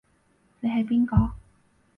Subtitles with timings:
[0.61, 1.35] 你係邊個？